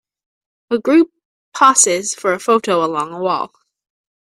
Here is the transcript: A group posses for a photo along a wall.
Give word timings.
A 0.71 0.79
group 0.79 1.11
posses 1.53 2.15
for 2.15 2.33
a 2.33 2.39
photo 2.39 2.83
along 2.83 3.13
a 3.13 3.19
wall. 3.19 3.53